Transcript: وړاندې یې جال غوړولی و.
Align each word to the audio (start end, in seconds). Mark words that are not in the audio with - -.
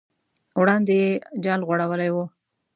وړاندې 0.59 0.93
یې 1.01 1.09
جال 1.43 1.61
غوړولی 1.67 2.09
و. 2.13 2.17